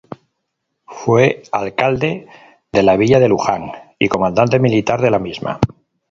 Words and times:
Fue 0.87 1.43
alcalde 1.51 2.25
de 2.71 2.81
la 2.81 2.97
villa 2.97 3.19
de 3.19 3.27
Luján 3.27 3.71
y 3.99 4.07
comandante 4.09 4.57
militar 4.57 4.99
de 4.99 5.11
la 5.11 5.19
misma. 5.19 5.59